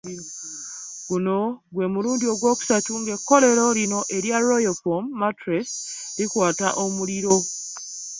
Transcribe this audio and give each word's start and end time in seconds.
Guno 1.07 1.37
gwe 1.73 1.85
mulundi 1.93 2.25
ogwokusatu 2.33 2.91
ng'ekkolero 3.01 3.65
lino 3.77 3.99
erya 4.15 4.37
Royal 4.49 4.75
Foam 4.81 5.03
mattress 5.21 5.69
likwata 6.17 6.67
omuliro. 6.83 7.35